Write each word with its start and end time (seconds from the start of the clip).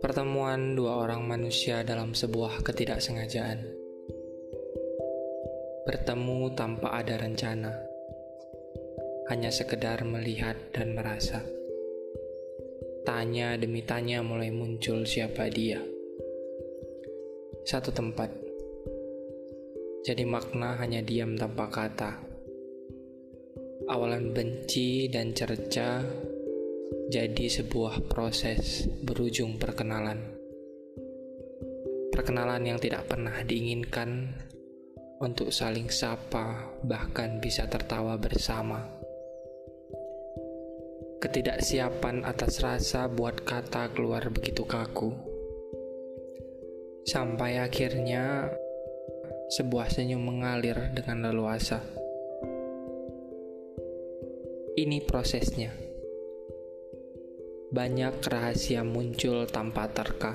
Pertemuan 0.00 0.72
dua 0.72 1.04
orang 1.04 1.28
manusia 1.28 1.84
dalam 1.84 2.16
sebuah 2.16 2.64
ketidaksengajaan. 2.64 3.60
Bertemu 5.84 6.56
tanpa 6.56 7.04
ada 7.04 7.20
rencana. 7.20 7.68
Hanya 9.28 9.52
sekedar 9.52 10.00
melihat 10.08 10.56
dan 10.72 10.96
merasa. 10.96 11.44
Tanya 13.04 13.60
demi 13.60 13.84
tanya 13.84 14.24
mulai 14.24 14.48
muncul 14.48 15.04
siapa 15.04 15.52
dia. 15.52 15.84
Satu 17.68 17.92
tempat. 17.92 18.32
Jadi 20.00 20.24
makna 20.24 20.80
hanya 20.80 21.04
diam 21.04 21.36
tanpa 21.36 21.68
kata. 21.68 22.16
Awalan 23.84 24.32
benci 24.32 25.12
dan 25.12 25.36
cerca 25.36 26.00
jadi 27.10 27.46
sebuah 27.50 28.06
proses 28.06 28.86
berujung 29.02 29.58
perkenalan. 29.58 30.22
Perkenalan 32.14 32.62
yang 32.66 32.78
tidak 32.78 33.10
pernah 33.10 33.34
diinginkan 33.42 34.30
untuk 35.18 35.50
saling 35.50 35.90
sapa, 35.90 36.70
bahkan 36.86 37.42
bisa 37.42 37.66
tertawa 37.66 38.14
bersama. 38.14 38.86
Ketidaksiapan 41.18 42.22
atas 42.22 42.62
rasa 42.62 43.10
buat 43.10 43.42
kata 43.42 43.90
keluar 43.90 44.30
begitu 44.30 44.62
kaku. 44.62 45.10
Sampai 47.10 47.58
akhirnya 47.58 48.54
sebuah 49.50 49.90
senyum 49.90 50.22
mengalir 50.22 50.94
dengan 50.94 51.26
leluasa. 51.26 51.82
Ini 54.78 55.02
prosesnya 55.04 55.89
banyak 57.70 58.18
rahasia 58.26 58.82
muncul 58.82 59.46
tanpa 59.46 59.86
terka. 59.94 60.34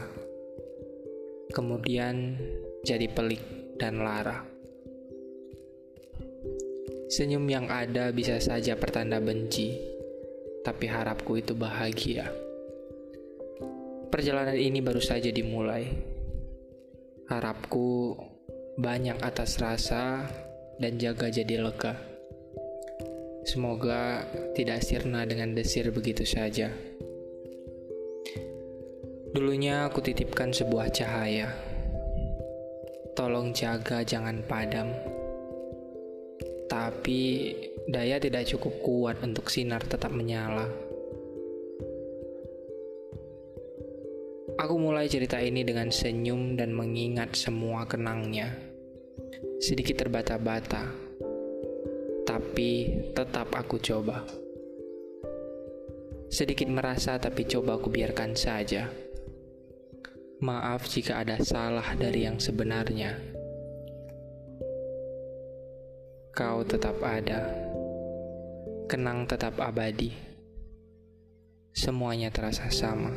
Kemudian 1.52 2.39
jadi 2.80 3.11
pelik 3.11 3.75
dan 3.75 4.00
lara. 4.00 4.47
Senyum 7.11 7.44
yang 7.52 7.67
ada 7.67 8.16
bisa 8.16 8.39
saja 8.39 8.80
pertanda 8.80 9.19
benci, 9.19 9.75
tapi 10.63 10.88
harapku 10.88 11.36
itu 11.36 11.52
bahagia. 11.52 12.31
Perjalanan 14.08 14.56
ini 14.56 14.80
baru 14.80 15.03
saja 15.03 15.28
dimulai. 15.28 15.91
Harapku 17.28 18.16
banyak 18.80 19.19
atas 19.19 19.59
rasa 19.59 20.23
dan 20.80 20.95
jaga 20.95 21.28
jadi 21.28 21.59
lega. 21.59 22.00
Semoga 23.44 24.23
tidak 24.56 24.88
sirna 24.88 25.28
dengan 25.28 25.52
desir 25.52 25.91
begitu 25.91 26.23
saja. 26.23 26.94
Dulunya 29.36 29.83
aku 29.83 30.00
titipkan 30.00 30.55
sebuah 30.55 30.95
cahaya. 30.95 31.52
Tolong 33.19 33.52
jaga 33.52 34.00
jangan 34.00 34.39
padam. 34.47 34.88
Tapi 36.72 37.52
daya 37.83 38.16
tidak 38.16 38.47
cukup 38.47 38.80
kuat 38.80 39.19
untuk 39.28 39.52
sinar 39.52 39.83
tetap 39.83 40.16
menyala. 40.16 40.72
Aku 44.56 44.80
mulai 44.80 45.11
cerita 45.11 45.44
ini 45.44 45.67
dengan 45.67 45.91
senyum 45.91 46.56
dan 46.56 46.72
mengingat 46.72 47.36
semua 47.36 47.83
kenangnya. 47.83 48.56
Sedikit 49.59 50.00
terbata-bata, 50.00 50.95
tapi 52.23 53.03
tetap 53.11 53.52
aku 53.52 53.83
coba. 53.83 54.23
Sedikit 56.31 56.72
merasa, 56.72 57.19
tapi 57.19 57.44
coba 57.44 57.75
aku 57.75 57.91
biarkan 57.91 58.31
saja. 58.31 59.03
Maaf 60.45 60.85
jika 60.85 61.25
ada 61.25 61.41
salah 61.41 61.97
dari 61.97 62.22
yang 62.22 62.38
sebenarnya. 62.38 63.17
Kau 66.38 66.61
tetap 66.61 67.01
ada, 67.01 67.50
kenang 68.85 69.25
tetap 69.25 69.57
abadi. 69.57 70.13
Semuanya 71.73 72.29
terasa 72.29 72.69
sama. 72.69 73.09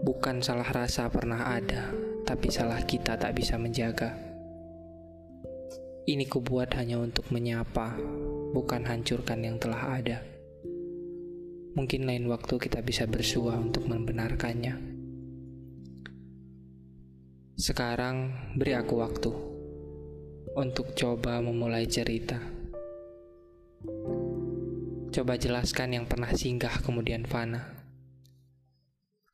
Bukan 0.00 0.40
salah 0.40 0.72
rasa 0.72 1.12
pernah 1.12 1.44
ada, 1.44 1.92
tapi 2.24 2.48
salah 2.48 2.80
kita 2.80 3.20
tak 3.20 3.36
bisa 3.36 3.60
menjaga. 3.60 4.16
Ini 6.08 6.24
kubuat 6.24 6.72
hanya 6.80 7.04
untuk 7.04 7.28
menyapa, 7.28 8.00
bukan 8.56 8.88
hancurkan 8.88 9.44
yang 9.44 9.60
telah 9.60 10.00
ada. 10.00 10.35
Mungkin 11.76 12.08
lain 12.08 12.24
waktu 12.32 12.56
kita 12.56 12.80
bisa 12.80 13.04
bersua 13.04 13.60
untuk 13.60 13.84
membenarkannya. 13.84 14.96
Sekarang 17.56 18.32
beri 18.56 18.72
aku 18.72 18.96
waktu 18.96 19.32
untuk 20.56 20.96
coba 20.96 21.36
memulai 21.44 21.84
cerita. 21.84 22.40
Coba 25.12 25.36
jelaskan 25.36 26.00
yang 26.00 26.04
pernah 26.08 26.32
singgah 26.32 26.80
kemudian 26.80 27.28
fana. 27.28 27.76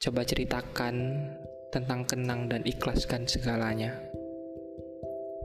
Coba 0.02 0.26
ceritakan 0.26 0.94
tentang 1.70 2.02
kenang 2.10 2.50
dan 2.50 2.66
ikhlaskan 2.66 3.22
segalanya. 3.30 4.02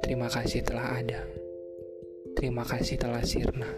Terima 0.02 0.34
kasih 0.34 0.66
telah 0.66 0.97
ada. 0.97 1.22
Terima 2.34 2.66
kasih 2.66 2.97
telah 2.97 3.22
sirna. 3.22 3.69